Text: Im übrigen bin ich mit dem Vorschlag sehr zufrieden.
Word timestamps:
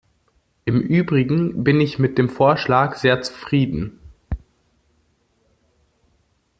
Im 0.65 0.79
übrigen 0.81 1.63
bin 1.63 1.79
ich 1.79 1.99
mit 1.99 2.17
dem 2.17 2.27
Vorschlag 2.27 2.95
sehr 2.95 3.21
zufrieden. 3.21 3.99